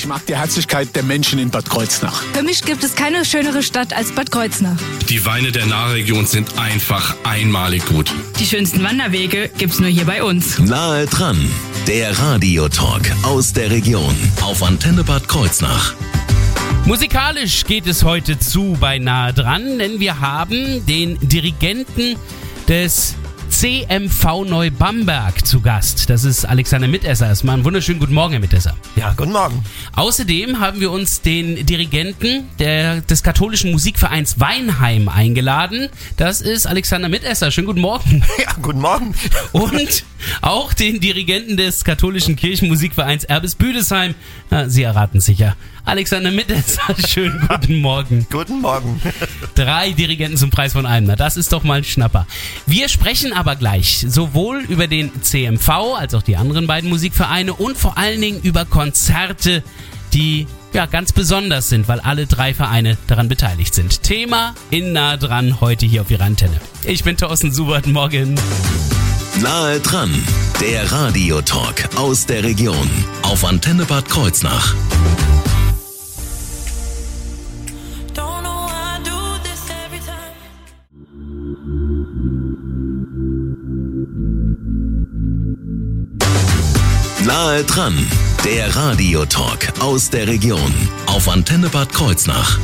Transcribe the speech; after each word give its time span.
Ich 0.00 0.06
mag 0.06 0.24
die 0.24 0.34
Herzlichkeit 0.34 0.96
der 0.96 1.02
Menschen 1.02 1.38
in 1.38 1.50
Bad 1.50 1.68
Kreuznach. 1.68 2.22
Für 2.32 2.42
mich 2.42 2.62
gibt 2.62 2.82
es 2.84 2.94
keine 2.94 3.22
schönere 3.26 3.62
Stadt 3.62 3.92
als 3.92 4.12
Bad 4.12 4.30
Kreuznach. 4.30 4.78
Die 5.10 5.26
Weine 5.26 5.52
der 5.52 5.66
Nahregion 5.66 6.24
sind 6.24 6.58
einfach 6.58 7.16
einmalig 7.22 7.84
gut. 7.84 8.10
Die 8.38 8.46
schönsten 8.46 8.82
Wanderwege 8.82 9.50
gibt's 9.58 9.78
nur 9.78 9.90
hier 9.90 10.06
bei 10.06 10.22
uns. 10.22 10.58
Nahe 10.58 11.04
dran, 11.04 11.36
der 11.86 12.18
Radiotalk 12.18 13.12
aus 13.24 13.52
der 13.52 13.70
Region 13.70 14.16
auf 14.40 14.62
Antenne 14.62 15.04
Bad 15.04 15.28
Kreuznach. 15.28 15.92
Musikalisch 16.86 17.64
geht 17.66 17.86
es 17.86 18.02
heute 18.02 18.38
zu 18.38 18.78
bei 18.80 18.98
Nahe 18.98 19.34
dran, 19.34 19.78
denn 19.78 20.00
wir 20.00 20.18
haben 20.18 20.86
den 20.86 21.18
Dirigenten 21.20 22.16
des 22.68 23.16
CMV 23.60 24.46
Neubamberg 24.48 25.46
zu 25.46 25.60
Gast. 25.60 26.08
Das 26.08 26.24
ist 26.24 26.46
Alexander 26.46 26.88
Mitesser. 26.88 27.26
Erstmal 27.26 27.56
einen 27.56 27.64
wunderschönen 27.66 28.00
guten 28.00 28.14
Morgen, 28.14 28.32
Herr 28.32 28.40
Mitesser. 28.40 28.74
Ja, 28.96 29.12
guten 29.14 29.32
Morgen. 29.32 29.62
Außerdem 29.96 30.60
haben 30.60 30.80
wir 30.80 30.90
uns 30.90 31.20
den 31.20 31.66
Dirigenten 31.66 32.48
der, 32.58 33.02
des 33.02 33.22
katholischen 33.22 33.70
Musikvereins 33.70 34.40
Weinheim 34.40 35.10
eingeladen. 35.10 35.90
Das 36.16 36.40
ist 36.40 36.66
Alexander 36.66 37.10
Mitesser. 37.10 37.50
Schönen 37.50 37.66
guten 37.66 37.82
Morgen. 37.82 38.24
Ja, 38.38 38.54
guten 38.62 38.80
Morgen. 38.80 39.14
Und 39.52 40.04
auch 40.40 40.72
den 40.72 40.98
Dirigenten 40.98 41.58
des 41.58 41.84
katholischen 41.84 42.36
Kirchenmusikvereins 42.36 43.24
Erbes 43.24 43.56
Büdesheim. 43.56 44.14
Na, 44.48 44.70
Sie 44.70 44.84
erraten 44.84 45.20
sicher. 45.20 45.54
Alexander 45.84 46.30
Mitesser, 46.30 46.82
schönen 47.08 47.40
guten 47.48 47.78
Morgen. 47.78 48.26
Guten 48.30 48.60
Morgen. 48.60 49.00
Drei 49.54 49.92
Dirigenten 49.92 50.36
zum 50.36 50.50
Preis 50.50 50.72
von 50.72 50.86
einem. 50.86 51.06
Na, 51.06 51.16
das 51.16 51.36
ist 51.36 51.52
doch 51.52 51.62
mal 51.64 51.78
ein 51.78 51.84
Schnapper. 51.84 52.26
Wir 52.66 52.88
sprechen 52.88 53.32
aber 53.32 53.56
gleich 53.56 54.04
sowohl 54.08 54.60
über 54.68 54.86
den 54.86 55.22
CMV 55.22 55.68
als 55.98 56.14
auch 56.14 56.22
die 56.22 56.36
anderen 56.36 56.66
beiden 56.66 56.90
Musikvereine 56.90 57.54
und 57.54 57.76
vor 57.76 57.98
allen 57.98 58.20
Dingen 58.20 58.40
über 58.42 58.64
Konzerte, 58.64 59.62
die 60.12 60.46
ja 60.72 60.86
ganz 60.86 61.12
besonders 61.12 61.68
sind, 61.68 61.88
weil 61.88 62.00
alle 62.00 62.26
drei 62.26 62.54
Vereine 62.54 62.96
daran 63.06 63.28
beteiligt 63.28 63.74
sind. 63.74 64.02
Thema 64.02 64.54
in 64.70 64.92
nah 64.92 65.16
dran 65.16 65.60
heute 65.60 65.86
hier 65.86 66.02
auf 66.02 66.10
ihrer 66.10 66.24
Antenne. 66.24 66.60
Ich 66.84 67.04
bin 67.04 67.16
Thorsten 67.16 67.52
Subert, 67.52 67.86
morgen. 67.86 68.38
Nahe 69.40 69.80
dran, 69.80 70.12
der 70.60 70.90
Radiotalk 70.92 71.88
aus 71.96 72.26
der 72.26 72.44
Region 72.44 72.90
auf 73.22 73.44
Antenne 73.44 73.84
Bad 73.84 74.08
Kreuznach. 74.08 74.74
Nahe 87.30 87.62
dran, 87.62 87.96
der 88.44 88.74
Radiotalk 88.74 89.80
aus 89.80 90.10
der 90.10 90.26
Region 90.26 90.74
auf 91.06 91.28
Antenne 91.28 91.68
Bad 91.68 91.92
Kreuznach. 91.92 92.58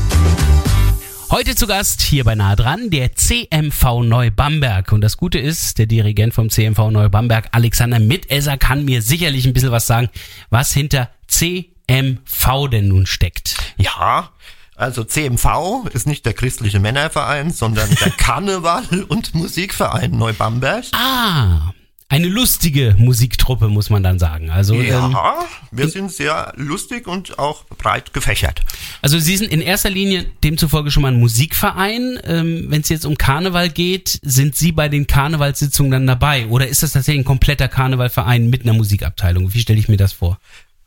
Heute 1.30 1.54
zu 1.54 1.68
Gast 1.68 2.02
hier 2.02 2.24
bei 2.24 2.34
Nahe 2.34 2.56
dran 2.56 2.90
der 2.90 3.14
CMV 3.14 4.02
Neubamberg. 4.02 4.90
Und 4.90 5.02
das 5.02 5.18
Gute 5.18 5.38
ist, 5.38 5.78
der 5.78 5.86
Dirigent 5.86 6.34
vom 6.34 6.50
CMV 6.50 6.90
Neubamberg, 6.90 7.46
Alexander 7.52 8.00
Mitesser, 8.00 8.56
kann 8.56 8.84
mir 8.84 9.02
sicherlich 9.02 9.46
ein 9.46 9.52
bisschen 9.52 9.70
was 9.70 9.86
sagen, 9.86 10.08
was 10.50 10.72
hinter 10.72 11.10
CMV 11.28 12.68
denn 12.68 12.88
nun 12.88 13.06
steckt. 13.06 13.58
Ja, 13.76 14.30
also 14.74 15.04
CMV 15.04 15.86
ist 15.92 16.08
nicht 16.08 16.26
der 16.26 16.34
christliche 16.34 16.80
Männerverein, 16.80 17.52
sondern 17.52 17.88
der 18.04 18.10
Karneval- 18.18 19.04
und 19.04 19.32
Musikverein 19.32 20.10
Neubamberg. 20.10 20.86
Ah, 20.90 21.72
eine 22.08 22.28
lustige 22.28 22.94
Musiktruppe, 22.98 23.68
muss 23.68 23.90
man 23.90 24.02
dann 24.02 24.18
sagen. 24.20 24.50
Also, 24.50 24.74
ähm, 24.74 24.84
Ja, 25.12 25.44
wir 25.72 25.88
sind 25.88 26.12
sehr 26.12 26.52
lustig 26.56 27.08
und 27.08 27.38
auch 27.38 27.64
breit 27.64 28.12
gefächert. 28.12 28.62
also 29.02 29.18
Sie 29.18 29.36
sind 29.36 29.50
in 29.50 29.60
erster 29.60 29.90
Linie 29.90 30.24
demzufolge 30.44 30.92
schon 30.92 31.02
mal 31.02 31.12
ein 31.12 31.18
Musikverein. 31.18 32.20
Ähm, 32.24 32.66
Wenn 32.68 32.82
es 32.82 32.88
jetzt 32.90 33.06
um 33.06 33.18
Karneval 33.18 33.70
geht, 33.70 34.20
sind 34.22 34.54
Sie 34.54 34.70
bei 34.70 34.88
den 34.88 35.08
Karnevalssitzungen 35.08 35.90
dann 35.90 36.06
dabei? 36.06 36.46
Oder 36.46 36.68
ist 36.68 36.84
das 36.84 36.92
tatsächlich 36.92 37.22
ein 37.22 37.26
kompletter 37.26 37.66
Karnevalverein 37.66 38.48
mit 38.48 38.62
einer 38.62 38.72
Musikabteilung? 38.74 39.52
Wie 39.52 39.60
stelle 39.60 39.80
ich 39.80 39.88
mir 39.88 39.96
das 39.96 40.12
vor? 40.12 40.38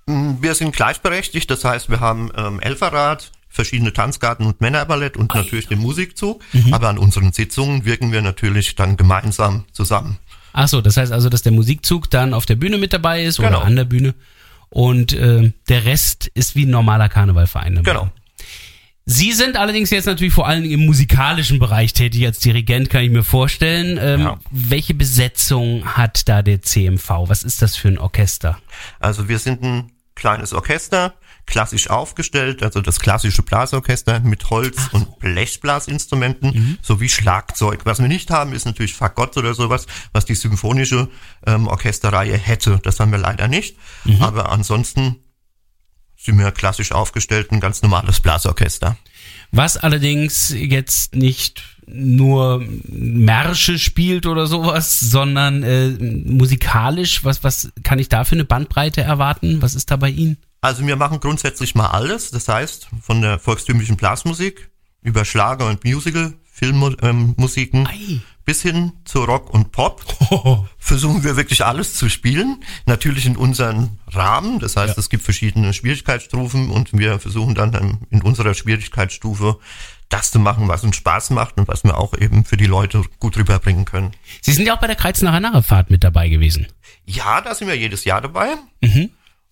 Wir 0.08 0.56
sind 0.56 0.76
gleichberechtigt, 0.76 1.52
das 1.52 1.66
heißt, 1.66 1.90
wir 1.90 2.00
haben 2.00 2.32
ähm, 2.36 2.60
Elferrad, 2.62 3.32
verschiedene 3.50 3.92
Tanzgarten 3.94 4.46
und 4.46 4.62
Männerballett 4.62 5.18
und 5.18 5.36
natürlich 5.36 5.68
den 5.68 5.80
Musikzug. 5.80 6.42
Aber 6.72 6.88
an 6.90 6.98
unseren 6.98 7.32
Sitzungen 7.34 7.84
wirken 7.84 8.12
wir 8.12 8.22
natürlich 8.22 8.76
dann 8.76 8.96
gemeinsam 8.96 9.66
zusammen. 9.74 10.18
Ach 10.54 10.68
so, 10.68 10.82
das 10.82 10.98
heißt 10.98 11.12
also, 11.12 11.30
dass 11.30 11.42
der 11.42 11.52
Musikzug 11.52 12.10
dann 12.10 12.34
auf 12.34 12.46
der 12.46 12.56
Bühne 12.56 12.78
mit 12.78 12.94
dabei 12.94 13.24
ist 13.24 13.38
Genau. 13.38 13.50
oder 13.50 13.62
an 13.66 13.76
der 13.76 13.86
Bühne 13.86 14.14
und 14.70 15.14
äh, 15.14 15.52
der 15.68 15.86
Rest 15.86 16.28
ist 16.34 16.56
wie 16.56 16.66
ein 16.66 16.70
normaler 16.70 17.10
Karnevalverein 17.10 17.76
dabei. 17.76 17.92
Genau. 17.92 18.10
Sie 19.06 19.32
sind 19.32 19.58
allerdings 19.58 19.90
jetzt 19.90 20.06
natürlich 20.06 20.34
vor 20.36 20.48
allen 20.48 20.62
Dingen 20.62 20.82
im 20.82 20.86
musikalischen 20.86 21.58
Bereich 21.58 21.94
tätig 21.94 22.24
als 22.28 22.38
Dirigent, 22.40 22.92
kann 22.92 23.02
ich 23.04 23.10
mir 23.10 23.24
vorstellen. 23.24 23.98
Ähm, 24.00 24.22
Ja. 24.22 24.40
Welche 24.52 24.94
Besetzung 24.94 25.84
hat 25.96 26.30
da 26.30 26.44
der 26.44 26.62
CMV? 26.62 27.10
Was 27.28 27.42
ist 27.42 27.64
das 27.64 27.76
für 27.76 27.88
ein 27.88 27.98
Orchester? 27.98 28.60
Also 29.00 29.28
wir 29.28 29.40
sind 29.40 29.64
ein 29.64 29.92
kleines 30.20 30.54
Orchester, 30.54 31.16
klassisch 31.46 31.90
aufgestellt, 31.90 32.62
also 32.62 32.82
das 32.82 33.00
klassische 33.00 33.42
Blasorchester 33.42 34.20
mit 34.20 34.50
Holz- 34.50 34.90
und 34.92 35.20
Blechblasinstrumenten 35.20 36.78
sowie 36.82 37.10
Schlagzeug. 37.10 37.82
Was 37.86 38.00
wir 38.00 38.08
nicht 38.08 38.30
haben, 38.30 38.54
ist 38.54 38.66
natürlich 38.66 38.94
Fagott 38.94 39.36
oder 39.38 39.54
sowas, 39.54 39.88
was 40.12 40.26
die 40.26 40.36
symphonische 40.36 41.10
ähm, 41.48 41.68
Orchesterreihe 41.68 42.38
hätte. 42.38 42.80
Das 42.84 43.00
haben 43.00 43.12
wir 43.12 43.20
leider 43.20 43.48
nicht. 43.48 43.78
Aber 44.20 44.52
ansonsten 44.52 45.16
sind 46.16 46.38
wir 46.38 46.52
klassisch 46.52 46.92
aufgestellt, 46.92 47.52
ein 47.52 47.62
ganz 47.62 47.82
normales 47.82 48.20
Blasorchester. 48.20 48.98
Was 49.52 49.78
allerdings 49.78 50.50
jetzt 50.50 51.16
nicht 51.16 51.64
nur 51.92 52.64
Märsche 52.88 53.80
spielt 53.80 54.26
oder 54.26 54.48
sowas, 54.48 55.00
sondern 55.00 55.64
äh, 55.64 55.90
musikalisch, 55.90 57.24
was, 57.24 57.44
was 57.44 57.72
kann 57.84 58.00
ich 58.00 58.10
da 58.10 58.24
für 58.24 58.36
eine 58.36 58.46
Bandbreite 58.46 59.02
erwarten? 59.02 59.62
Was 59.62 59.76
ist 59.76 59.92
da 59.92 59.96
bei 59.96 60.10
Ihnen? 60.10 60.38
Also 60.62 60.86
wir 60.86 60.96
machen 60.96 61.20
grundsätzlich 61.20 61.76
mal 61.76 61.88
alles. 61.88 62.32
Das 62.32 62.48
heißt, 62.48 62.90
von 63.02 63.22
der 63.22 63.40
volkstümlichen 63.40 63.96
Blasmusik 63.96 64.70
über 65.02 65.26
Schlager 65.26 65.68
und 65.68 65.86
Musical, 65.86 66.34
Filmmusiken 66.52 67.88
ähm. 67.92 68.22
Bis 68.50 68.64
hin 68.64 68.94
zu 69.06 69.26
Rock 69.26 69.54
und 69.54 69.72
Pop. 69.72 70.04
Versuchen 70.80 71.24
wir 71.24 71.38
wirklich 71.38 71.64
alles 71.64 71.94
zu 71.94 72.10
spielen. 72.10 72.64
Natürlich 72.88 73.28
in 73.28 73.38
unseren 73.38 74.00
Rahmen. 74.08 74.58
Das 74.58 74.76
heißt, 74.76 74.98
es 74.98 75.12
gibt 75.12 75.22
verschiedene 75.22 75.72
Schwierigkeitsstufen 75.72 76.72
und 76.72 76.98
wir 76.98 77.20
versuchen 77.20 77.54
dann 77.54 78.00
in 78.10 78.24
unserer 78.24 78.56
Schwierigkeitsstufe 78.56 79.60
das 80.10 80.32
zu 80.32 80.40
machen, 80.40 80.68
was 80.68 80.84
uns 80.84 80.96
Spaß 80.96 81.30
macht 81.30 81.60
und 81.60 81.68
was 81.68 81.84
wir 81.84 81.96
auch 81.96 82.18
eben 82.18 82.44
für 82.44 82.58
die 82.58 82.66
Leute 82.66 83.04
gut 83.20 83.38
rüberbringen 83.38 83.86
können. 83.86 84.14
Sie 84.42 84.54
sind 84.54 84.66
ja 84.66 84.76
auch 84.76 84.80
bei 84.80 84.88
der 84.88 84.96
Kreuznacher 84.96 85.40
Narrefahrt 85.40 85.92
mit 85.92 86.04
dabei 86.04 86.28
gewesen. 86.28 86.66
Ja, 87.06 87.42
da 87.42 87.54
sind 87.54 87.68
wir 87.68 87.78
jedes 87.78 88.04
Jahr 88.04 88.20
dabei 88.20 88.56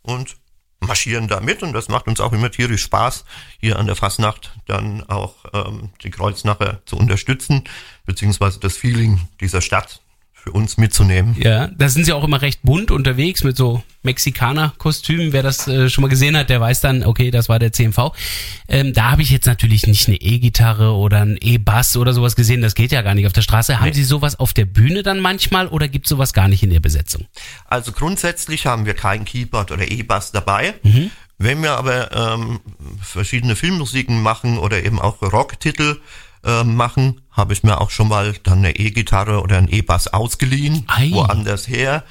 und 0.02 0.38
marschieren 0.80 1.28
da 1.28 1.40
mit 1.40 1.64
und 1.64 1.74
das 1.74 1.90
macht 1.90 2.08
uns 2.08 2.20
auch 2.20 2.34
immer 2.34 2.52
tierisch 2.52 2.84
Spaß, 2.84 3.26
hier 3.60 3.80
an 3.80 3.88
der 3.88 3.96
Fasnacht 3.96 4.54
dann 4.66 5.04
auch 5.10 5.36
ähm, 5.54 5.90
die 6.04 6.12
Kreuznacher 6.12 6.82
zu 6.86 6.98
unterstützen, 6.98 7.64
beziehungsweise 8.06 8.60
das 8.60 8.78
Feeling 8.78 9.28
dieser 9.40 9.62
Stadt 9.62 10.02
für 10.48 10.52
uns 10.52 10.78
mitzunehmen. 10.78 11.36
Ja, 11.40 11.68
da 11.68 11.90
sind 11.90 12.06
sie 12.06 12.14
auch 12.14 12.24
immer 12.24 12.42
recht 12.42 12.62
bunt 12.64 12.90
unterwegs 12.90 13.44
mit 13.44 13.58
so 13.58 13.84
Mexikaner-Kostümen. 14.04 15.34
Wer 15.34 15.44
das 15.44 15.68
äh, 15.68 15.90
schon 15.90 16.04
mal 16.04 16.08
gesehen 16.08 16.38
hat, 16.38 16.50
der 16.50 16.62
weiß 16.62 16.80
dann, 16.80 17.04
okay, 17.04 17.32
das 17.32 17.50
war 17.50 17.60
der 17.60 17.74
CMV. 17.74 18.14
Ähm, 18.70 18.94
da 18.94 19.12
habe 19.12 19.22
ich 19.22 19.30
jetzt 19.30 19.46
natürlich 19.46 19.86
nicht 19.88 20.08
eine 20.08 20.16
E-Gitarre 20.16 20.94
oder 20.94 21.22
ein 21.22 21.38
E-Bass 21.42 21.98
oder 21.98 22.14
sowas 22.14 22.38
gesehen. 22.38 22.62
Das 22.62 22.76
geht 22.76 22.94
ja 22.94 23.02
gar 23.02 23.14
nicht 23.14 23.26
auf 23.28 23.34
der 23.34 23.42
Straße. 23.42 23.82
Haben 23.82 23.92
Sie 23.92 24.06
sowas 24.06 24.40
auf 24.40 24.54
der 24.54 24.66
Bühne 24.66 25.04
dann 25.04 25.20
manchmal 25.20 25.68
oder 25.68 25.90
gibt 25.90 26.08
sowas 26.08 26.32
gar 26.32 26.48
nicht 26.48 26.64
in 26.64 26.70
der 26.70 26.80
Besetzung? 26.80 27.26
Also 27.66 27.92
grundsätzlich 27.92 28.66
haben 28.66 28.86
wir 28.86 28.94
kein 28.94 29.26
Keyboard 29.26 29.72
oder 29.72 29.92
E-Bass 29.92 30.32
dabei. 30.32 30.76
Wenn 31.40 31.62
wir 31.62 31.74
aber 31.74 32.12
ähm, 32.40 32.62
verschiedene 33.02 33.58
Filmmusiken 33.58 34.22
machen 34.22 34.58
oder 34.58 34.84
eben 34.84 35.00
auch 35.00 35.22
Rocktitel 35.22 35.98
ähm, 36.46 36.76
machen, 36.76 37.22
habe 37.32 37.54
ich 37.54 37.64
mir 37.64 37.80
auch 37.82 37.90
schon 37.90 38.08
mal 38.08 38.34
dann 38.44 38.60
eine 38.60 38.76
E-Gitarre 38.76 39.42
oder 39.42 39.58
ein 39.58 39.68
E-Bass 39.70 40.08
ausgeliehen, 40.08 40.84
Ei. 40.88 41.10
woanders 41.12 41.68
her. 41.68 42.04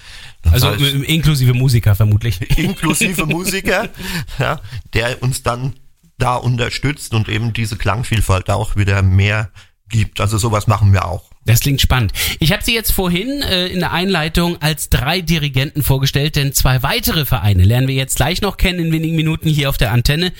Das 0.42 0.54
Also 0.54 0.70
heißt, 0.70 0.80
äh, 0.80 1.02
inklusive 1.02 1.54
Musiker 1.54 1.94
vermutlich. 1.94 2.40
inklusive 2.58 3.26
Musiker, 3.26 3.88
ja, 4.38 4.60
der 4.94 5.22
uns 5.22 5.42
dann 5.42 5.74
da 6.18 6.36
unterstützt 6.36 7.14
und 7.14 7.28
eben 7.28 7.52
diese 7.52 7.76
Klangvielfalt 7.76 8.50
auch 8.50 8.76
wieder 8.76 9.02
mehr 9.02 9.50
gibt. 9.88 10.20
Also 10.20 10.38
sowas 10.38 10.66
machen 10.66 10.92
wir 10.92 11.04
auch. 11.04 11.30
Das 11.44 11.60
klingt 11.60 11.80
spannend. 11.80 12.12
Ich 12.40 12.52
habe 12.52 12.64
Sie 12.64 12.74
jetzt 12.74 12.90
vorhin 12.90 13.40
äh, 13.42 13.68
in 13.68 13.78
der 13.78 13.92
Einleitung 13.92 14.60
als 14.60 14.90
drei 14.90 15.20
Dirigenten 15.20 15.82
vorgestellt, 15.82 16.34
denn 16.34 16.52
zwei 16.52 16.82
weitere 16.82 17.24
Vereine 17.24 17.62
lernen 17.62 17.86
wir 17.86 17.94
jetzt 17.94 18.16
gleich 18.16 18.42
noch 18.42 18.56
kennen 18.56 18.80
in 18.86 18.92
wenigen 18.92 19.14
Minuten 19.14 19.48
hier 19.48 19.68
auf 19.68 19.78
der 19.78 19.92
Antenne. 19.92 20.32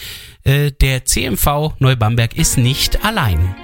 Äh, 0.42 0.72
der 0.72 1.04
CMV 1.04 1.74
Neubamberg 1.78 2.36
ist 2.36 2.58
nicht 2.58 3.04
allein. 3.04 3.54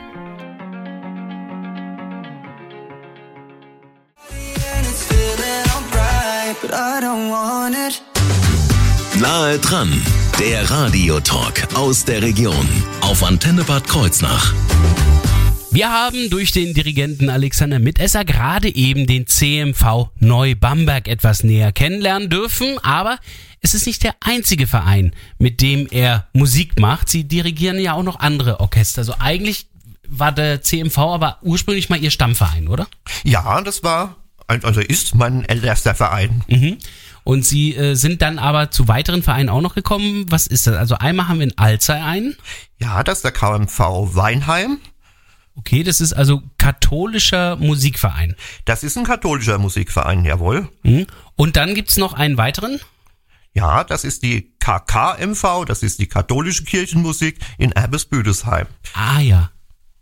Nahe 9.21 9.59
dran, 9.59 9.93
der 10.41 10.71
Radiotalk 10.71 11.69
aus 11.75 12.07
der 12.07 12.23
Region 12.23 12.67
auf 13.03 13.23
Antenne 13.23 13.63
Bad 13.63 13.87
Kreuznach. 13.87 14.55
Wir 15.71 15.93
haben 15.93 16.31
durch 16.31 16.51
den 16.53 16.73
Dirigenten 16.73 17.29
Alexander 17.29 17.79
Mitesser 17.79 18.25
gerade 18.25 18.75
eben 18.75 19.07
den 19.07 19.27
CMV 19.27 20.09
Neubamberg 20.19 21.09
etwas 21.09 21.45
näher 21.45 21.73
kennenlernen 21.73 22.31
dürfen, 22.31 22.79
aber 22.83 23.19
es 23.61 23.75
ist 23.75 23.87
nicht 23.87 24.03
der 24.03 24.15
einzige 24.21 24.67
Verein, 24.67 25.15
mit 25.39 25.61
dem 25.61 25.87
er 25.91 26.29
Musik 26.33 26.81
macht. 26.81 27.11
Sie 27.11 27.25
dirigieren 27.25 27.79
ja 27.79 27.93
auch 27.93 28.03
noch 28.03 28.19
andere 28.19 28.61
Orchester. 28.61 29.01
Also 29.01 29.17
eigentlich 29.19 29.67
war 30.09 30.33
der 30.33 30.63
CMV 30.63 30.97
aber 30.97 31.39
ursprünglich 31.43 31.91
mal 31.91 32.03
ihr 32.03 32.11
Stammverein, 32.11 32.69
oder? 32.69 32.87
Ja, 33.25 33.61
das 33.61 33.83
war, 33.83 34.17
also 34.63 34.81
ist 34.81 35.15
mein 35.15 35.45
ältester 35.45 35.95
Verein. 35.95 36.45
Mhm. 36.49 36.79
Und 37.25 37.45
Sie 37.45 37.75
äh, 37.75 37.95
sind 37.95 38.21
dann 38.23 38.39
aber 38.39 38.71
zu 38.71 38.89
weiteren 38.89 39.23
Vereinen 39.23 39.49
auch 39.49 39.61
noch 39.61 39.75
gekommen. 39.75 40.27
Was 40.31 40.47
ist 40.47 40.67
das? 40.67 40.77
Also 40.77 40.97
einmal 40.97 41.29
haben 41.29 41.39
wir 41.39 41.47
in 41.47 41.57
Alzey 41.57 42.01
einen. 42.01 42.37
Ja, 42.79 43.05
das 43.05 43.19
ist 43.19 43.25
der 43.25 43.33
KMV 43.33 43.79
Weinheim. 44.15 44.79
Okay, 45.55 45.83
das 45.83 46.01
ist 46.01 46.15
also 46.15 46.43
katholischer 46.59 47.57
Musikverein. 47.57 48.35
Das 48.65 48.83
ist 48.83 48.97
ein 48.97 49.05
katholischer 49.05 49.59
Musikverein, 49.59 50.25
jawohl. 50.25 50.69
Mhm. 50.83 51.07
Und 51.37 51.57
dann 51.57 51.75
gibt's 51.75 51.97
noch 51.97 52.15
einen 52.15 52.39
weiteren. 52.39 52.81
Ja, 53.55 53.85
das 53.85 54.05
ist 54.05 54.23
die 54.23 54.55
KKMV, 54.61 55.67
das 55.67 55.83
ist 55.83 55.99
die 55.99 56.07
katholische 56.07 56.65
Kirchenmusik 56.65 57.39
in 57.59 57.73
Erbesbüdesheim. 57.73 58.67
Ah 58.95 59.21
ja. 59.21 59.51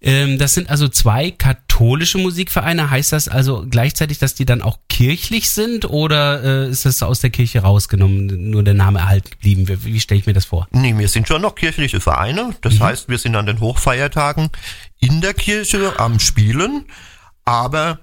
Ähm, 0.01 0.39
das 0.39 0.55
sind 0.55 0.71
also 0.71 0.89
zwei 0.89 1.33
katholische 1.81 2.19
Musikvereine. 2.19 2.91
Heißt 2.91 3.13
das 3.13 3.27
also 3.27 3.65
gleichzeitig, 3.69 4.19
dass 4.19 4.35
die 4.35 4.45
dann 4.45 4.61
auch 4.61 4.79
kirchlich 4.91 5.49
sind 5.49 5.89
oder 5.89 6.67
äh, 6.67 6.69
ist 6.69 6.85
das 6.85 7.03
aus 7.03 7.21
der 7.21 7.31
Kirche 7.31 7.61
rausgenommen, 7.61 8.51
nur 8.51 8.63
der 8.63 8.75
Name 8.75 8.99
erhalten 8.99 9.31
geblieben? 9.31 9.67
Wie, 9.67 9.95
wie 9.95 10.01
stelle 10.01 10.21
ich 10.21 10.27
mir 10.27 10.35
das 10.35 10.45
vor? 10.45 10.69
Nee, 10.73 10.95
wir 10.99 11.09
sind 11.09 11.27
schon 11.27 11.41
noch 11.41 11.55
kirchliche 11.55 12.01
Vereine. 12.01 12.55
Das 12.61 12.81
heißt, 12.81 13.09
wir 13.09 13.17
sind 13.17 13.35
an 13.35 13.47
den 13.47 13.61
Hochfeiertagen 13.61 14.51
in 14.99 15.23
der 15.23 15.33
Kirche 15.33 15.99
am 15.99 16.21
Spielen, 16.21 16.85
aber 17.47 17.99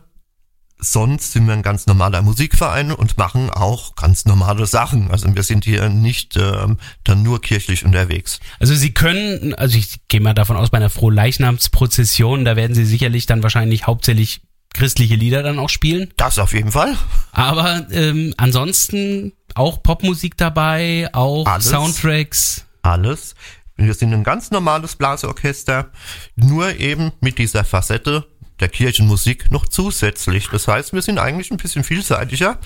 sonst 0.79 1.33
sind 1.33 1.47
wir 1.47 1.53
ein 1.53 1.63
ganz 1.63 1.87
normaler 1.87 2.21
Musikverein 2.21 2.91
und 2.91 3.17
machen 3.17 3.49
auch 3.49 3.95
ganz 3.95 4.25
normale 4.25 4.65
Sachen. 4.65 5.09
Also 5.11 5.33
wir 5.33 5.43
sind 5.43 5.65
hier 5.65 5.89
nicht 5.89 6.37
ähm, 6.37 6.77
dann 7.03 7.23
nur 7.23 7.41
kirchlich 7.41 7.83
unterwegs. 7.85 8.39
Also 8.59 8.75
Sie 8.75 8.93
können, 8.93 9.53
also 9.55 9.77
ich 9.77 10.07
gehe 10.07 10.21
mal 10.21 10.33
davon 10.33 10.55
aus, 10.55 10.69
bei 10.69 10.77
einer 10.77 10.89
Frohleichnamsprozession, 10.89 12.45
da 12.45 12.55
werden 12.55 12.75
Sie 12.75 12.85
sicherlich 12.85 13.25
dann 13.25 13.43
wahrscheinlich 13.43 13.87
hauptsächlich 13.87 14.41
christliche 14.73 15.15
Lieder 15.15 15.41
dann 15.43 15.59
auch 15.59 15.69
spielen. 15.69 16.13
Das 16.17 16.37
auf 16.37 16.53
jeden 16.53 16.71
Fall. 16.71 16.95
Aber 17.31 17.87
ähm, 17.91 18.33
ansonsten 18.37 19.33
auch 19.55 19.81
Popmusik 19.81 20.37
dabei, 20.37 21.09
auch 21.13 21.47
Alles. 21.47 21.69
Soundtracks. 21.69 22.65
Alles. 22.83 23.35
Wir 23.75 23.93
sind 23.93 24.13
ein 24.13 24.23
ganz 24.23 24.51
normales 24.51 24.95
Blasorchester, 24.95 25.91
nur 26.35 26.79
eben 26.79 27.11
mit 27.21 27.37
dieser 27.37 27.63
Facette 27.63 28.25
der 28.59 28.69
Kirchenmusik 28.69 29.51
noch 29.51 29.67
zusätzlich. 29.67 30.47
Das 30.51 30.67
heißt, 30.67 30.93
wir 30.93 31.01
sind 31.01 31.19
eigentlich 31.19 31.51
ein 31.51 31.57
bisschen 31.57 31.83
vielseitiger 31.83 32.57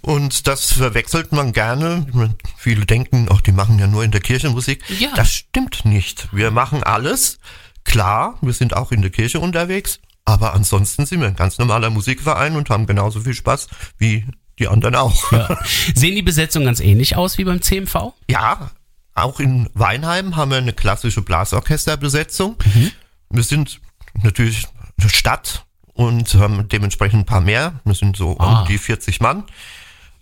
und 0.00 0.46
das 0.46 0.72
verwechselt 0.72 1.32
man 1.32 1.52
gerne. 1.52 2.06
Viele 2.56 2.86
denken, 2.86 3.28
auch 3.28 3.40
die 3.40 3.52
machen 3.52 3.78
ja 3.78 3.86
nur 3.86 4.04
in 4.04 4.10
der 4.10 4.20
Kirche 4.20 4.50
Musik. 4.50 4.82
Ja. 4.98 5.10
Das 5.14 5.32
stimmt 5.32 5.84
nicht. 5.84 6.28
Wir 6.32 6.50
machen 6.50 6.82
alles. 6.82 7.38
Klar, 7.84 8.38
wir 8.40 8.52
sind 8.52 8.76
auch 8.76 8.92
in 8.92 9.02
der 9.02 9.10
Kirche 9.10 9.40
unterwegs, 9.40 10.00
aber 10.24 10.54
ansonsten 10.54 11.06
sind 11.06 11.20
wir 11.20 11.28
ein 11.28 11.36
ganz 11.36 11.58
normaler 11.58 11.90
Musikverein 11.90 12.56
und 12.56 12.70
haben 12.70 12.86
genauso 12.86 13.20
viel 13.20 13.34
Spaß 13.34 13.68
wie 13.98 14.26
die 14.58 14.68
anderen 14.68 14.94
auch. 14.94 15.32
Ja. 15.32 15.58
Sehen 15.94 16.14
die 16.14 16.22
Besetzungen 16.22 16.66
ganz 16.66 16.80
ähnlich 16.80 17.16
aus 17.16 17.38
wie 17.38 17.44
beim 17.44 17.62
CMV? 17.62 18.12
Ja, 18.28 18.70
auch 19.14 19.40
in 19.40 19.68
Weinheim 19.74 20.36
haben 20.36 20.50
wir 20.50 20.58
eine 20.58 20.72
klassische 20.72 21.22
Blasorchesterbesetzung. 21.22 22.56
Wir 23.30 23.42
sind 23.42 23.80
natürlich 24.22 24.66
Stadt 25.10 25.64
und 25.92 26.34
haben 26.34 26.68
dementsprechend 26.68 27.20
ein 27.20 27.26
paar 27.26 27.40
mehr. 27.40 27.80
Wir 27.84 27.94
sind 27.94 28.16
so 28.16 28.38
Ah. 28.38 28.60
um 28.62 28.66
die 28.68 28.78
40 28.78 29.20
Mann, 29.20 29.44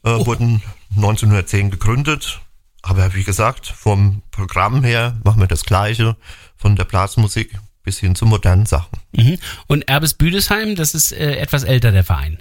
äh, 0.05 0.11
wurden 0.11 0.63
1910 0.97 1.71
gegründet. 1.71 2.41
Aber 2.83 3.15
wie 3.15 3.25
gesagt, 3.25 3.67
vom 3.67 4.23
Programm 4.31 4.83
her 4.85 5.17
machen 5.25 5.41
wir 5.41 5.47
das 5.49 5.65
Gleiche, 5.65 6.17
von 6.57 6.77
der 6.77 6.85
Blasmusik 6.85 7.59
bis 7.83 7.99
hin 7.99 8.15
zu 8.15 8.27
modernen 8.27 8.67
Sachen. 8.67 8.99
Mhm. 9.13 9.39
Und 9.67 9.89
Erbes-Büdesheim, 9.89 10.75
das 10.77 10.95
ist 10.95 11.13
äh, 11.13 11.37
etwas 11.37 11.65
älter, 11.65 11.91
der 11.93 12.05
Verein. 12.05 12.39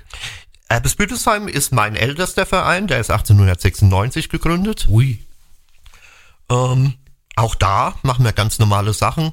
Erbesbüttesheim 0.69 1.47
ist 1.47 1.71
mein 1.71 1.95
ältester 1.95 2.45
Verein, 2.45 2.87
der 2.87 2.99
ist 2.99 3.09
1896 3.09 4.27
gegründet. 4.29 4.87
Ui. 4.89 5.19
Ähm, 6.49 6.95
auch 7.35 7.55
da 7.55 7.95
machen 8.03 8.25
wir 8.25 8.33
ganz 8.33 8.59
normale 8.59 8.93
Sachen. 8.93 9.31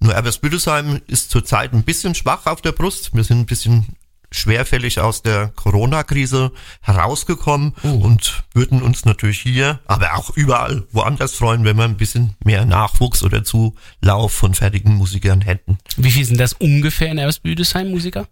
Nur 0.00 0.14
Erbesbüdesheim 0.14 1.00
ist 1.06 1.30
zurzeit 1.30 1.72
ein 1.72 1.82
bisschen 1.82 2.14
schwach 2.14 2.46
auf 2.46 2.60
der 2.62 2.72
Brust. 2.72 3.14
Wir 3.14 3.24
sind 3.24 3.40
ein 3.40 3.46
bisschen 3.46 3.96
schwerfällig 4.30 5.00
aus 5.00 5.22
der 5.22 5.48
Corona-Krise 5.48 6.52
herausgekommen 6.82 7.72
und 7.82 8.44
würden 8.52 8.82
uns 8.82 9.04
natürlich 9.04 9.40
hier, 9.40 9.80
aber 9.86 10.16
auch 10.16 10.30
überall 10.36 10.86
woanders 10.92 11.34
freuen, 11.34 11.64
wenn 11.64 11.76
wir 11.76 11.84
ein 11.84 11.96
bisschen 11.96 12.36
mehr 12.44 12.64
Nachwuchs 12.66 13.22
oder 13.22 13.42
Zulauf 13.42 14.32
von 14.32 14.54
fertigen 14.54 14.94
Musikern 14.94 15.40
hätten. 15.40 15.78
Wie 15.96 16.10
viel 16.10 16.24
sind 16.24 16.38
das 16.38 16.52
ungefähr 16.52 17.10
in 17.10 17.18
Erbes-Büdesheim, 17.18 17.90
Musiker? 17.90 18.28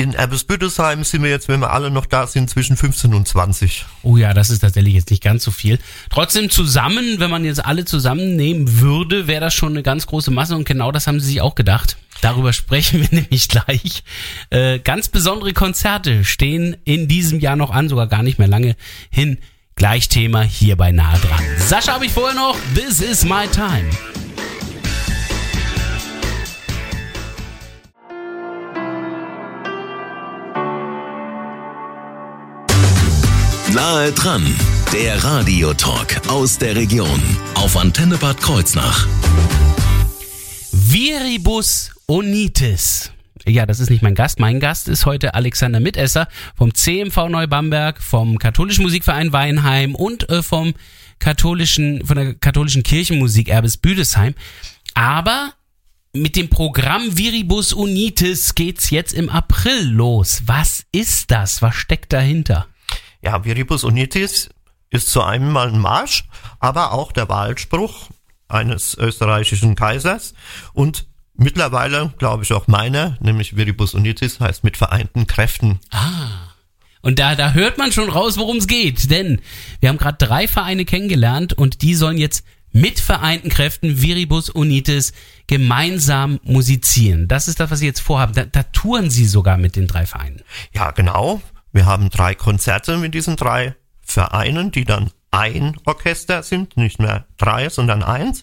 In 0.00 0.14
Erbesbüdesheim 0.14 1.04
sind 1.04 1.22
wir 1.22 1.28
jetzt, 1.28 1.48
wenn 1.48 1.60
wir 1.60 1.72
alle 1.72 1.90
noch 1.90 2.06
da 2.06 2.26
sind, 2.26 2.48
zwischen 2.48 2.74
15 2.74 3.12
und 3.12 3.28
20. 3.28 3.84
Oh 4.02 4.16
ja, 4.16 4.32
das 4.32 4.48
ist 4.48 4.60
tatsächlich 4.60 4.94
jetzt 4.94 5.10
nicht 5.10 5.22
ganz 5.22 5.44
so 5.44 5.50
viel. 5.50 5.78
Trotzdem 6.08 6.48
zusammen, 6.48 7.16
wenn 7.18 7.28
man 7.30 7.44
jetzt 7.44 7.62
alle 7.62 7.84
zusammennehmen 7.84 8.80
würde, 8.80 9.26
wäre 9.26 9.42
das 9.42 9.52
schon 9.52 9.74
eine 9.74 9.82
ganz 9.82 10.06
große 10.06 10.30
Masse 10.30 10.56
und 10.56 10.64
genau 10.64 10.90
das 10.90 11.06
haben 11.06 11.20
sie 11.20 11.26
sich 11.26 11.42
auch 11.42 11.54
gedacht. 11.54 11.98
Darüber 12.22 12.52
sprechen 12.54 13.02
wir 13.02 13.08
nämlich 13.10 13.50
gleich. 13.50 14.02
Äh, 14.48 14.78
ganz 14.78 15.08
besondere 15.08 15.52
Konzerte 15.52 16.24
stehen 16.24 16.78
in 16.84 17.06
diesem 17.06 17.38
Jahr 17.38 17.56
noch 17.56 17.70
an, 17.70 17.90
sogar 17.90 18.06
gar 18.06 18.22
nicht 18.22 18.38
mehr 18.38 18.48
lange 18.48 18.76
hin. 19.10 19.36
Gleich 19.74 20.08
Thema 20.08 20.40
hier 20.40 20.76
bei 20.76 20.92
Nahe 20.92 21.18
dran. 21.18 21.44
Sascha 21.58 21.92
habe 21.92 22.06
ich 22.06 22.12
vorher 22.12 22.34
noch. 22.34 22.56
This 22.74 23.02
is 23.02 23.22
my 23.26 23.46
time. 23.52 23.90
Nahe 33.74 34.10
dran, 34.10 34.44
der 34.92 35.22
Radiotalk 35.22 36.28
aus 36.28 36.58
der 36.58 36.74
Region 36.74 37.22
auf 37.54 37.76
Antenne 37.76 38.16
Bad 38.16 38.40
Kreuznach. 38.40 39.06
Viribus 40.72 41.92
Onitis. 42.08 43.12
Ja, 43.46 43.66
das 43.66 43.78
ist 43.78 43.88
nicht 43.90 44.02
mein 44.02 44.16
Gast. 44.16 44.40
Mein 44.40 44.58
Gast 44.58 44.88
ist 44.88 45.06
heute 45.06 45.34
Alexander 45.34 45.78
Mitesser 45.78 46.26
vom 46.56 46.74
CMV 46.74 47.28
Neubamberg, 47.28 48.02
vom 48.02 48.38
Katholischen 48.38 48.82
Musikverein 48.82 49.32
Weinheim 49.32 49.94
und 49.94 50.28
äh, 50.30 50.42
vom 50.42 50.74
katholischen, 51.20 52.04
von 52.04 52.16
der 52.16 52.34
katholischen 52.34 52.82
Kirchenmusik 52.82 53.48
Erbes 53.48 53.76
Büdesheim. 53.76 54.34
Aber 54.94 55.52
mit 56.12 56.34
dem 56.34 56.48
Programm 56.48 57.16
Viribus 57.16 57.72
Unitis 57.72 58.56
geht's 58.56 58.90
jetzt 58.90 59.12
im 59.12 59.28
April 59.28 59.84
los. 59.84 60.42
Was 60.46 60.86
ist 60.90 61.30
das? 61.30 61.62
Was 61.62 61.76
steckt 61.76 62.12
dahinter? 62.12 62.66
Ja, 63.22 63.44
Viribus 63.44 63.84
Unitis 63.84 64.50
ist 64.90 65.10
zu 65.10 65.22
einem 65.22 65.52
mal 65.52 65.68
ein 65.68 65.78
Marsch, 65.78 66.24
aber 66.58 66.92
auch 66.92 67.12
der 67.12 67.28
Wahlspruch 67.28 68.08
eines 68.48 68.96
österreichischen 68.96 69.76
Kaisers 69.76 70.34
und 70.72 71.06
mittlerweile, 71.34 72.12
glaube 72.18 72.44
ich, 72.44 72.52
auch 72.52 72.66
meiner, 72.66 73.16
nämlich 73.20 73.56
Viribus 73.56 73.94
Unitis 73.94 74.40
heißt 74.40 74.64
mit 74.64 74.76
vereinten 74.76 75.26
Kräften. 75.26 75.80
Und 77.02 77.18
da, 77.18 77.34
da 77.34 77.52
hört 77.52 77.78
man 77.78 77.92
schon 77.92 78.10
raus, 78.10 78.36
worum 78.36 78.58
es 78.58 78.66
geht. 78.66 79.10
Denn 79.10 79.40
wir 79.80 79.88
haben 79.88 79.96
gerade 79.96 80.18
drei 80.18 80.46
Vereine 80.46 80.84
kennengelernt 80.84 81.54
und 81.54 81.82
die 81.82 81.94
sollen 81.94 82.18
jetzt 82.18 82.44
mit 82.72 83.00
vereinten 83.00 83.48
Kräften 83.48 84.02
Viribus 84.02 84.50
Unitis 84.50 85.12
gemeinsam 85.46 86.38
musizieren. 86.44 87.26
Das 87.26 87.48
ist 87.48 87.58
das, 87.58 87.70
was 87.70 87.80
sie 87.80 87.86
jetzt 87.86 88.00
vorhaben. 88.00 88.34
Da, 88.34 88.44
da 88.44 88.62
touren 88.64 89.10
sie 89.10 89.26
sogar 89.26 89.56
mit 89.56 89.76
den 89.76 89.86
drei 89.86 90.06
Vereinen. 90.06 90.42
Ja, 90.72 90.90
genau. 90.90 91.40
Wir 91.72 91.86
haben 91.86 92.10
drei 92.10 92.34
Konzerte 92.34 92.96
mit 92.98 93.14
diesen 93.14 93.36
drei 93.36 93.74
Vereinen, 94.00 94.72
die 94.72 94.84
dann 94.84 95.10
ein 95.30 95.76
Orchester 95.84 96.42
sind, 96.42 96.76
nicht 96.76 96.98
mehr 96.98 97.26
drei, 97.38 97.68
sondern 97.68 98.02
eins. 98.02 98.42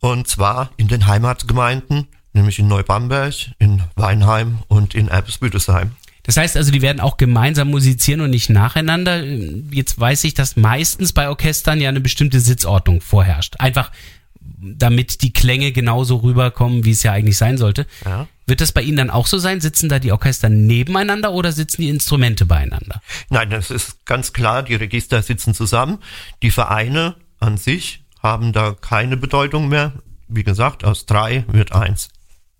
Und 0.00 0.26
zwar 0.26 0.70
in 0.76 0.88
den 0.88 1.06
Heimatgemeinden, 1.06 2.08
nämlich 2.32 2.58
in 2.58 2.68
Neubamberg, 2.68 3.34
in 3.58 3.82
Weinheim 3.94 4.60
und 4.68 4.94
in 4.94 5.08
Erbesbüdesheim. 5.08 5.92
Das 6.22 6.36
heißt 6.36 6.56
also, 6.56 6.70
die 6.70 6.82
werden 6.82 7.00
auch 7.00 7.16
gemeinsam 7.16 7.70
musizieren 7.70 8.20
und 8.20 8.30
nicht 8.30 8.50
nacheinander. 8.50 9.24
Jetzt 9.24 9.98
weiß 9.98 10.24
ich, 10.24 10.34
dass 10.34 10.56
meistens 10.56 11.12
bei 11.12 11.28
Orchestern 11.28 11.80
ja 11.80 11.88
eine 11.88 12.00
bestimmte 12.00 12.40
Sitzordnung 12.40 13.00
vorherrscht. 13.00 13.56
Einfach 13.58 13.90
damit 14.60 15.22
die 15.22 15.32
Klänge 15.32 15.72
genauso 15.72 16.16
rüberkommen, 16.16 16.84
wie 16.84 16.90
es 16.90 17.02
ja 17.02 17.12
eigentlich 17.12 17.36
sein 17.38 17.58
sollte. 17.58 17.86
Ja. 18.04 18.28
Wird 18.46 18.60
das 18.60 18.72
bei 18.72 18.82
Ihnen 18.82 18.96
dann 18.96 19.10
auch 19.10 19.26
so 19.26 19.38
sein? 19.38 19.60
Sitzen 19.60 19.88
da 19.88 19.98
die 19.98 20.12
Orchester 20.12 20.48
nebeneinander 20.48 21.32
oder 21.32 21.52
sitzen 21.52 21.82
die 21.82 21.88
Instrumente 21.88 22.46
beieinander? 22.46 23.00
Nein, 23.28 23.50
das 23.50 23.70
ist 23.70 24.04
ganz 24.06 24.32
klar, 24.32 24.62
die 24.62 24.74
Register 24.74 25.22
sitzen 25.22 25.54
zusammen. 25.54 25.98
Die 26.42 26.50
Vereine 26.50 27.16
an 27.38 27.56
sich 27.56 28.04
haben 28.22 28.52
da 28.52 28.76
keine 28.78 29.16
Bedeutung 29.16 29.68
mehr. 29.68 29.92
Wie 30.28 30.44
gesagt, 30.44 30.84
aus 30.84 31.06
drei 31.06 31.44
wird 31.48 31.72
eins. 31.72 32.08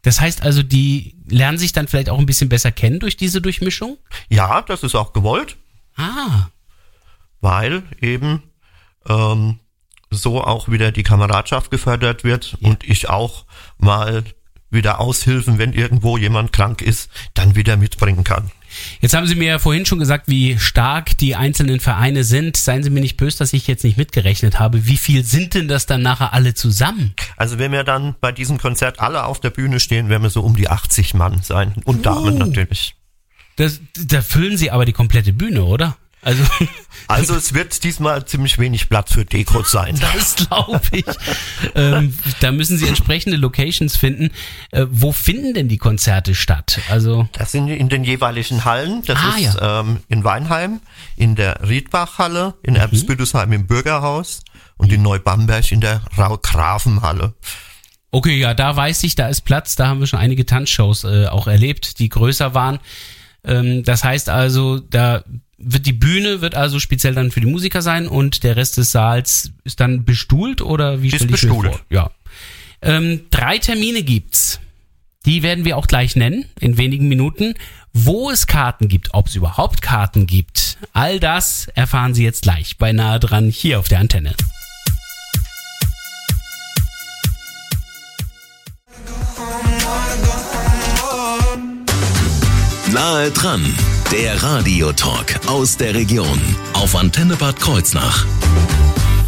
Das 0.02 0.20
heißt 0.20 0.42
also, 0.42 0.62
die 0.62 1.16
lernen 1.28 1.58
sich 1.58 1.72
dann 1.72 1.86
vielleicht 1.86 2.08
auch 2.08 2.18
ein 2.18 2.26
bisschen 2.26 2.48
besser 2.48 2.72
kennen 2.72 3.00
durch 3.00 3.16
diese 3.16 3.40
Durchmischung? 3.42 3.98
Ja, 4.28 4.62
das 4.62 4.82
ist 4.82 4.94
auch 4.94 5.12
gewollt, 5.12 5.56
Ah, 5.96 6.48
weil 7.42 7.82
eben 8.00 8.42
ähm, 9.08 9.58
so 10.10 10.42
auch 10.42 10.68
wieder 10.68 10.92
die 10.92 11.02
Kameradschaft 11.02 11.70
gefördert 11.70 12.24
wird 12.24 12.56
und 12.60 12.84
ich 12.84 13.08
auch 13.08 13.44
mal 13.78 14.24
wieder 14.70 15.00
Aushilfen, 15.00 15.58
wenn 15.58 15.72
irgendwo 15.72 16.16
jemand 16.16 16.52
krank 16.52 16.82
ist, 16.82 17.10
dann 17.34 17.54
wieder 17.56 17.76
mitbringen 17.76 18.24
kann. 18.24 18.50
Jetzt 19.00 19.14
haben 19.14 19.26
Sie 19.26 19.34
mir 19.34 19.48
ja 19.48 19.58
vorhin 19.58 19.84
schon 19.84 19.98
gesagt, 19.98 20.28
wie 20.28 20.58
stark 20.58 21.18
die 21.18 21.34
einzelnen 21.34 21.80
Vereine 21.80 22.22
sind. 22.22 22.56
Seien 22.56 22.84
Sie 22.84 22.90
mir 22.90 23.00
nicht 23.00 23.16
böse, 23.16 23.38
dass 23.38 23.52
ich 23.52 23.66
jetzt 23.66 23.82
nicht 23.82 23.96
mitgerechnet 23.96 24.60
habe. 24.60 24.86
Wie 24.86 24.96
viel 24.96 25.24
sind 25.24 25.54
denn 25.54 25.66
das 25.66 25.86
dann 25.86 26.02
nachher 26.02 26.32
alle 26.32 26.54
zusammen? 26.54 27.14
Also 27.36 27.58
wenn 27.58 27.72
wir 27.72 27.82
dann 27.82 28.14
bei 28.20 28.30
diesem 28.30 28.58
Konzert 28.58 29.00
alle 29.00 29.24
auf 29.24 29.40
der 29.40 29.50
Bühne 29.50 29.80
stehen, 29.80 30.08
werden 30.08 30.22
wir 30.22 30.30
so 30.30 30.42
um 30.42 30.54
die 30.54 30.68
80 30.68 31.14
Mann 31.14 31.42
sein 31.42 31.74
und 31.84 32.06
Damen 32.06 32.38
natürlich. 32.38 32.94
Das, 33.56 33.80
da 34.06 34.22
füllen 34.22 34.56
Sie 34.56 34.70
aber 34.70 34.84
die 34.84 34.92
komplette 34.92 35.32
Bühne, 35.32 35.64
oder? 35.64 35.96
Also, 36.22 36.42
Also 37.08 37.34
es 37.34 37.54
wird 37.54 37.82
diesmal 37.82 38.24
ziemlich 38.26 38.58
wenig 38.58 38.88
Platz 38.88 39.12
für 39.14 39.24
Deko 39.24 39.62
sein. 39.64 39.98
das 40.14 40.36
glaube 40.36 40.80
ich. 40.92 41.04
ähm, 41.74 42.16
da 42.40 42.52
müssen 42.52 42.78
Sie 42.78 42.86
entsprechende 42.86 43.36
Locations 43.36 43.96
finden. 43.96 44.30
Äh, 44.70 44.86
wo 44.90 45.10
finden 45.12 45.54
denn 45.54 45.68
die 45.68 45.78
Konzerte 45.78 46.34
statt? 46.34 46.78
Also, 46.88 47.28
Das 47.32 47.50
sind 47.52 47.68
in 47.68 47.88
den 47.88 48.04
jeweiligen 48.04 48.64
Hallen. 48.64 49.02
Das 49.06 49.18
Ah, 49.18 49.36
ist 49.38 49.58
ähm, 49.60 50.00
in 50.08 50.22
Weinheim, 50.22 50.80
in 51.16 51.34
der 51.36 51.66
Riedbachhalle, 51.68 52.54
in 52.62 52.74
Mhm. 52.74 52.80
Erbsbüttesheim 52.80 53.52
im 53.52 53.66
Bürgerhaus 53.66 54.42
und 54.76 54.92
in 54.92 55.02
Neubamberg 55.02 55.72
in 55.72 55.80
der 55.80 56.02
Rau-Grafenhalle. 56.16 57.34
okay, 58.12 58.38
ja, 58.38 58.54
da 58.54 58.76
weiß 58.76 59.02
ich, 59.04 59.14
da 59.14 59.28
ist 59.28 59.40
Platz. 59.42 59.74
Da 59.76 59.88
haben 59.88 60.00
wir 60.00 60.06
schon 60.06 60.18
einige 60.20 60.46
Tanzshows 60.46 61.04
äh, 61.04 61.26
auch 61.26 61.46
erlebt, 61.46 61.98
die 61.98 62.08
größer 62.08 62.54
waren. 62.54 62.78
Ähm, 63.44 63.82
das 63.84 64.04
heißt 64.04 64.28
also, 64.28 64.78
da 64.78 65.24
wird 65.58 65.86
die 65.86 65.92
Bühne 65.92 66.40
wird 66.40 66.54
also 66.54 66.80
speziell 66.80 67.14
dann 67.14 67.30
für 67.30 67.40
die 67.40 67.46
Musiker 67.46 67.82
sein 67.82 68.08
und 68.08 68.44
der 68.44 68.56
Rest 68.56 68.78
des 68.78 68.92
Saals 68.92 69.52
ist 69.64 69.80
dann 69.80 70.04
bestuhlt 70.04 70.62
oder 70.62 71.02
wie 71.02 71.08
Ist 71.08 71.22
ich 71.22 71.30
bestuhlt. 71.30 71.72
vor? 71.72 71.80
Ja. 71.90 72.10
Ähm, 72.82 73.22
drei 73.30 73.58
Termine 73.58 74.02
gibt's. 74.02 74.58
Die 75.26 75.42
werden 75.42 75.66
wir 75.66 75.76
auch 75.76 75.86
gleich 75.86 76.16
nennen 76.16 76.46
in 76.60 76.78
wenigen 76.78 77.08
Minuten. 77.08 77.54
Wo 77.92 78.30
es 78.30 78.46
Karten 78.46 78.88
gibt, 78.88 79.12
ob 79.12 79.26
es 79.26 79.34
überhaupt 79.34 79.82
Karten 79.82 80.26
gibt, 80.26 80.78
all 80.92 81.20
das 81.20 81.68
erfahren 81.74 82.14
Sie 82.14 82.24
jetzt 82.24 82.42
gleich 82.42 82.78
bei 82.78 82.92
nahe 82.92 83.20
dran 83.20 83.50
hier 83.50 83.80
auf 83.80 83.88
der 83.88 83.98
Antenne. 83.98 84.34
Nahe 93.00 93.30
dran, 93.30 93.64
der 94.12 94.42
Radiotalk 94.42 95.48
aus 95.48 95.78
der 95.78 95.94
Region 95.94 96.38
auf 96.74 96.94
Antenne 96.94 97.34
Bad 97.34 97.58
Kreuznach. 97.58 98.26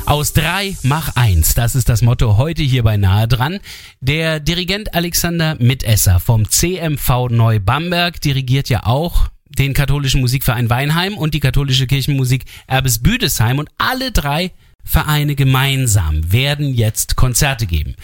Aus 0.05 0.35
drei 0.35 0.77
mach 0.83 1.17
eins. 1.17 1.55
Das 1.55 1.75
ist 1.75 1.89
das 1.89 2.03
Motto 2.03 2.37
heute 2.37 2.63
hier 2.63 2.83
bei 2.83 2.99
Nahe 2.99 3.27
dran. 3.29 3.61
Der 4.03 4.41
Dirigent 4.41 4.95
Alexander 4.95 5.57
Mitesser 5.59 6.21
vom 6.21 6.51
CMV 6.51 7.31
Neubamberg 7.31 8.21
dirigiert 8.21 8.69
ja 8.69 8.85
auch 8.85 9.29
den 9.49 9.73
katholischen 9.73 10.21
Musikverein 10.21 10.69
Weinheim 10.69 11.17
und 11.17 11.33
die 11.33 11.41
katholische 11.41 11.87
Kirchenmusik 11.87 12.45
Erbesbüdesheim 12.67 13.59
und 13.59 13.71
alle 13.79 14.13
drei 14.13 14.53
Vereine 14.85 15.35
gemeinsam 15.35 16.31
werden 16.31 16.75
jetzt 16.75 17.17
Konzerte 17.17 17.65
geben. 17.65 17.97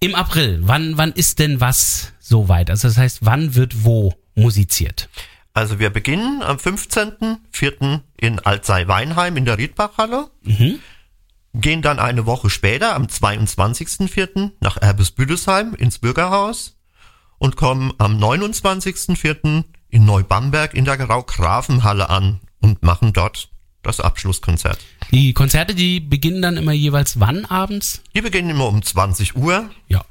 Im 0.00 0.14
April, 0.14 0.60
wann, 0.62 0.96
wann 0.96 1.12
ist 1.12 1.40
denn 1.40 1.60
was 1.60 2.14
soweit? 2.20 2.70
Also 2.70 2.88
das 2.88 2.96
heißt, 2.96 3.18
wann 3.20 3.54
wird 3.54 3.84
wo 3.84 4.14
musiziert? 4.34 5.08
Also 5.52 5.78
wir 5.78 5.90
beginnen 5.90 6.42
am 6.42 6.56
15.04. 6.56 8.00
in 8.16 8.40
Alzey-Weinheim 8.40 9.36
in 9.36 9.44
der 9.44 9.58
Riedbachhalle. 9.58 10.30
Gehen 11.54 11.82
dann 11.82 12.00
eine 12.00 12.26
Woche 12.26 12.50
später, 12.50 12.96
am 12.96 13.04
22.04. 13.04 14.50
nach 14.60 14.76
Erbesbüdesheim 14.76 15.74
ins 15.74 16.00
Bürgerhaus 16.00 16.76
und 17.38 17.56
kommen 17.56 17.92
am 17.98 18.18
29.04. 18.18 19.64
in 19.90 20.04
Neubamberg 20.04 20.74
in 20.74 20.84
der 20.84 20.96
Grau-Grafenhalle 20.96 22.10
an 22.10 22.40
und 22.60 22.82
machen 22.82 23.12
dort 23.12 23.50
das 23.84 24.00
Abschlusskonzert. 24.00 24.78
Die 25.12 25.32
Konzerte, 25.34 25.74
die 25.74 26.00
beginnen 26.00 26.42
dann 26.42 26.56
immer 26.56 26.72
jeweils 26.72 27.20
wann 27.20 27.44
abends? 27.44 28.02
Die 28.14 28.22
beginnen 28.22 28.50
immer 28.50 28.66
um 28.66 28.82
20 28.82 29.36
Uhr. 29.36 29.70
Ja. 29.86 30.04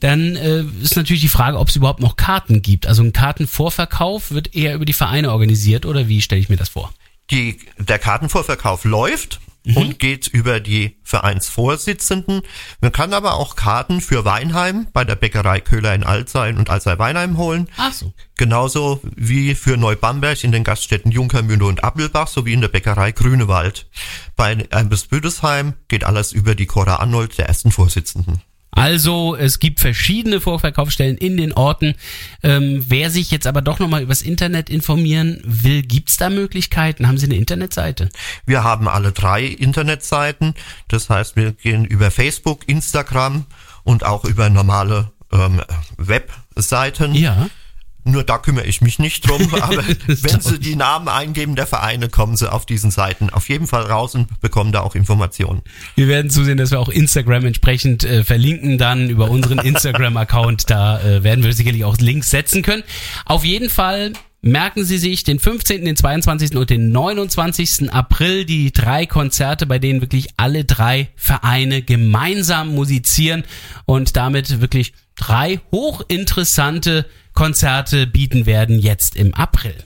Dann 0.00 0.36
äh, 0.36 0.64
ist 0.82 0.96
natürlich 0.96 1.22
die 1.22 1.28
Frage, 1.28 1.58
ob 1.58 1.68
es 1.68 1.76
überhaupt 1.76 2.00
noch 2.00 2.16
Karten 2.16 2.62
gibt. 2.62 2.86
Also 2.86 3.02
ein 3.02 3.12
Kartenvorverkauf 3.12 4.30
wird 4.30 4.54
eher 4.54 4.74
über 4.74 4.84
die 4.84 4.92
Vereine 4.92 5.32
organisiert 5.32 5.86
oder 5.86 6.08
wie 6.08 6.22
stelle 6.22 6.40
ich 6.40 6.48
mir 6.48 6.56
das 6.56 6.68
vor? 6.68 6.92
Die, 7.30 7.58
der 7.78 7.98
Kartenvorverkauf 7.98 8.84
läuft 8.84 9.40
und 9.74 9.98
geht 9.98 10.28
über 10.28 10.60
die 10.60 10.96
Vereinsvorsitzenden. 11.02 12.42
Man 12.80 12.92
kann 12.92 13.12
aber 13.12 13.34
auch 13.34 13.56
Karten 13.56 14.00
für 14.00 14.24
Weinheim 14.24 14.86
bei 14.92 15.04
der 15.04 15.16
Bäckerei 15.16 15.60
Köhler 15.60 15.94
in 15.94 16.04
Alzey 16.04 16.54
und 16.54 16.70
Alzey 16.70 16.98
Weinheim 16.98 17.36
holen. 17.36 17.68
Ach 17.76 17.92
so. 17.92 18.12
Genauso 18.36 19.00
wie 19.14 19.54
für 19.54 19.76
Neubamberg 19.76 20.42
in 20.44 20.52
den 20.52 20.64
Gaststätten 20.64 21.12
Junkermühle 21.12 21.66
und 21.66 21.84
Appelbach 21.84 22.28
sowie 22.28 22.52
in 22.52 22.60
der 22.60 22.68
Bäckerei 22.68 23.12
Grünewald. 23.12 23.88
Bei 24.36 24.54
Erbesbüdesheim 24.70 25.74
geht 25.88 26.04
alles 26.04 26.32
über 26.32 26.54
die 26.54 26.66
Cora 26.66 26.96
Arnold, 26.96 27.36
der 27.38 27.48
ersten 27.48 27.70
Vorsitzenden. 27.70 28.42
Also 28.70 29.34
es 29.34 29.58
gibt 29.58 29.80
verschiedene 29.80 30.40
Vorverkaufsstellen 30.40 31.16
in 31.16 31.36
den 31.36 31.52
Orten. 31.52 31.94
Ähm, 32.42 32.84
wer 32.88 33.10
sich 33.10 33.30
jetzt 33.30 33.46
aber 33.46 33.62
doch 33.62 33.78
nochmal 33.78 34.02
übers 34.02 34.22
Internet 34.22 34.70
informieren 34.70 35.40
will, 35.44 35.82
gibt's 35.82 36.16
da 36.16 36.30
Möglichkeiten? 36.30 37.08
Haben 37.08 37.18
Sie 37.18 37.26
eine 37.26 37.36
Internetseite? 37.36 38.08
Wir 38.46 38.64
haben 38.64 38.88
alle 38.88 39.12
drei 39.12 39.44
Internetseiten. 39.44 40.54
Das 40.88 41.10
heißt, 41.10 41.36
wir 41.36 41.52
gehen 41.52 41.84
über 41.84 42.10
Facebook, 42.10 42.68
Instagram 42.68 43.46
und 43.84 44.04
auch 44.04 44.24
über 44.24 44.50
normale 44.50 45.10
ähm, 45.32 45.62
Webseiten. 45.96 47.14
Ja. 47.14 47.48
Nur 48.08 48.24
da 48.24 48.38
kümmere 48.38 48.64
ich 48.64 48.80
mich 48.80 48.98
nicht 48.98 49.28
drum, 49.28 49.54
aber 49.60 49.84
wenn 50.06 50.40
Sie 50.40 50.58
die 50.58 50.76
Namen 50.76 51.08
eingeben 51.08 51.56
der 51.56 51.66
Vereine, 51.66 52.08
kommen 52.08 52.36
Sie 52.36 52.50
auf 52.50 52.64
diesen 52.64 52.90
Seiten 52.90 53.30
auf 53.30 53.48
jeden 53.48 53.66
Fall 53.66 53.82
raus 53.82 54.14
und 54.14 54.40
bekommen 54.40 54.72
da 54.72 54.80
auch 54.80 54.94
Informationen. 54.94 55.62
Wir 55.94 56.08
werden 56.08 56.30
zusehen, 56.30 56.56
dass 56.56 56.70
wir 56.70 56.80
auch 56.80 56.88
Instagram 56.88 57.44
entsprechend 57.44 58.04
äh, 58.04 58.24
verlinken 58.24 58.78
dann 58.78 59.10
über 59.10 59.30
unseren 59.30 59.58
Instagram-Account. 59.58 60.70
Da 60.70 61.00
äh, 61.00 61.22
werden 61.22 61.44
wir 61.44 61.52
sicherlich 61.52 61.84
auch 61.84 61.98
Links 61.98 62.30
setzen 62.30 62.62
können. 62.62 62.82
Auf 63.26 63.44
jeden 63.44 63.68
Fall 63.68 64.12
merken 64.40 64.84
Sie 64.84 64.98
sich 64.98 65.24
den 65.24 65.38
15., 65.38 65.84
den 65.84 65.96
22. 65.96 66.56
und 66.56 66.70
den 66.70 66.90
29. 66.90 67.92
April 67.92 68.44
die 68.44 68.72
drei 68.72 69.06
Konzerte, 69.06 69.66
bei 69.66 69.78
denen 69.78 70.00
wirklich 70.00 70.28
alle 70.36 70.64
drei 70.64 71.08
Vereine 71.16 71.82
gemeinsam 71.82 72.74
musizieren 72.74 73.44
und 73.84 74.16
damit 74.16 74.60
wirklich 74.60 74.94
drei 75.16 75.60
hochinteressante 75.72 77.06
Konzerte 77.38 78.08
bieten 78.08 78.46
werden 78.46 78.80
jetzt 78.80 79.14
im 79.14 79.32
April. 79.32 79.76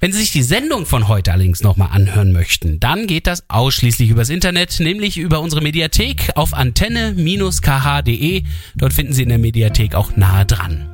Wenn 0.00 0.10
Sie 0.10 0.20
sich 0.20 0.32
die 0.32 0.42
Sendung 0.42 0.86
von 0.86 1.06
heute 1.06 1.32
allerdings 1.32 1.62
nochmal 1.62 1.90
anhören 1.92 2.32
möchten, 2.32 2.80
dann 2.80 3.06
geht 3.06 3.26
das 3.26 3.44
ausschließlich 3.50 4.08
übers 4.08 4.30
Internet, 4.30 4.80
nämlich 4.80 5.18
über 5.18 5.40
unsere 5.40 5.60
Mediathek 5.60 6.30
auf 6.34 6.54
antenne-kh.de. 6.54 8.44
Dort 8.74 8.94
finden 8.94 9.12
Sie 9.12 9.22
in 9.22 9.28
der 9.28 9.36
Mediathek 9.36 9.94
auch 9.94 10.16
nahe 10.16 10.46
dran. 10.46 10.93